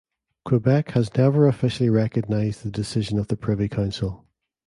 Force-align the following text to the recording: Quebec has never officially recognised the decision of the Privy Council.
Quebec 0.45 0.89
has 0.93 1.13
never 1.15 1.45
officially 1.47 1.87
recognised 1.87 2.63
the 2.63 2.71
decision 2.71 3.19
of 3.19 3.27
the 3.27 3.37
Privy 3.37 3.69
Council. 3.69 4.25